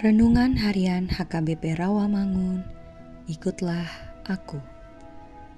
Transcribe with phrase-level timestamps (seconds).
[0.00, 2.64] Renungan Harian HKBP Rawamangun,
[3.28, 3.84] ikutlah
[4.24, 4.56] aku.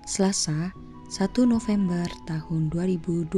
[0.03, 0.75] Selasa,
[1.15, 3.31] 1 November tahun 2022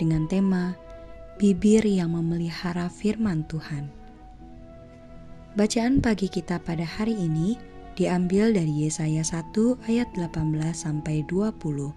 [0.00, 0.72] dengan tema
[1.36, 3.92] Bibir yang memelihara firman Tuhan.
[5.60, 7.60] Bacaan pagi kita pada hari ini
[8.00, 9.52] diambil dari Yesaya 1
[9.92, 11.92] ayat 18 sampai 20.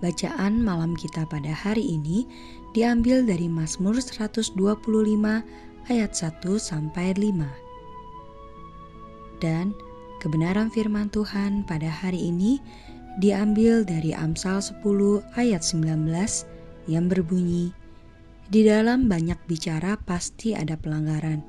[0.00, 2.24] Bacaan malam kita pada hari ini
[2.72, 4.56] diambil dari Mazmur 125
[5.88, 7.40] ayat 1 sampai 5.
[9.42, 9.76] Dan
[10.24, 12.62] kebenaran firman Tuhan pada hari ini
[13.20, 14.80] diambil dari Amsal 10
[15.36, 16.08] ayat 19
[16.90, 17.72] yang berbunyi,
[18.44, 21.40] Di dalam banyak bicara pasti ada pelanggaran,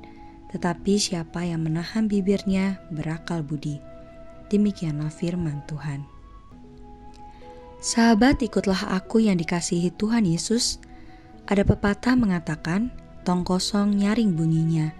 [0.48, 3.76] tetapi siapa yang menahan bibirnya berakal budi.
[4.48, 6.06] Demikianlah firman Tuhan.
[7.84, 10.80] Sahabat, ikutlah aku yang dikasihi Tuhan Yesus.
[11.46, 12.90] Ada pepatah mengatakan,
[13.26, 14.94] tong kosong nyaring bunyinya.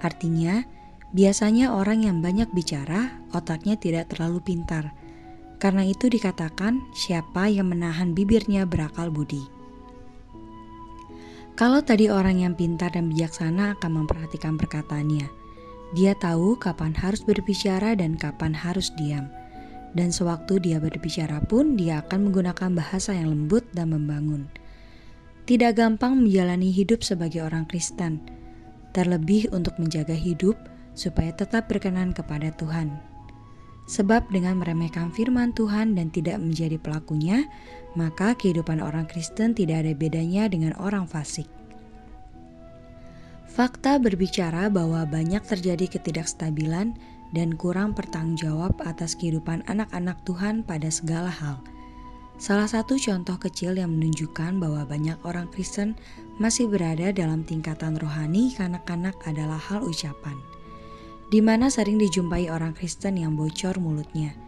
[0.00, 0.64] Artinya,
[1.12, 4.96] biasanya orang yang banyak bicara, otaknya tidak terlalu pintar.
[5.60, 9.44] Karena itu dikatakan, siapa yang menahan bibirnya berakal budi.
[11.58, 15.28] Kalau tadi orang yang pintar dan bijaksana akan memperhatikan perkataannya,
[15.92, 19.28] dia tahu kapan harus berbicara dan kapan harus diam.
[19.92, 24.46] Dan sewaktu dia berbicara pun, dia akan menggunakan bahasa yang lembut dan membangun.
[25.48, 28.20] Tidak gampang menjalani hidup sebagai orang Kristen,
[28.92, 30.60] terlebih untuk menjaga hidup
[30.92, 32.92] supaya tetap berkenan kepada Tuhan.
[33.88, 37.48] Sebab dengan meremehkan firman Tuhan dan tidak menjadi pelakunya,
[37.96, 41.48] maka kehidupan orang Kristen tidak ada bedanya dengan orang fasik.
[43.48, 46.92] Fakta berbicara bahwa banyak terjadi ketidakstabilan
[47.32, 51.56] dan kurang bertanggung jawab atas kehidupan anak-anak Tuhan pada segala hal–
[52.38, 55.98] Salah satu contoh kecil yang menunjukkan bahwa banyak orang Kristen
[56.38, 60.38] masih berada dalam tingkatan rohani kanak-kanak adalah hal ucapan,
[61.34, 64.38] di mana sering dijumpai orang Kristen yang bocor mulutnya,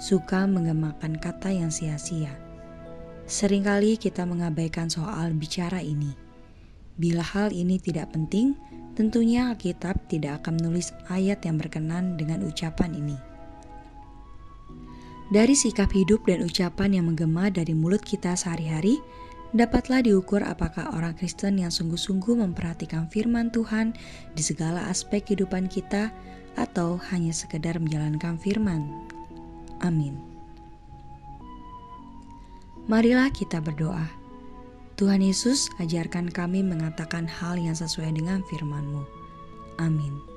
[0.00, 2.32] suka menggemakan kata yang sia-sia.
[3.28, 6.16] Seringkali kita mengabaikan soal bicara ini.
[6.96, 8.56] Bila hal ini tidak penting,
[8.96, 13.35] tentunya Alkitab tidak akan menulis ayat yang berkenan dengan ucapan ini.
[15.26, 19.02] Dari sikap hidup dan ucapan yang menggema dari mulut kita sehari-hari,
[19.50, 23.90] dapatlah diukur apakah orang Kristen yang sungguh-sungguh memperhatikan firman Tuhan
[24.38, 26.14] di segala aspek kehidupan kita
[26.54, 28.86] atau hanya sekedar menjalankan firman.
[29.82, 30.14] Amin.
[32.86, 34.06] Marilah kita berdoa.
[34.94, 39.02] Tuhan Yesus, ajarkan kami mengatakan hal yang sesuai dengan firman-Mu.
[39.82, 40.35] Amin.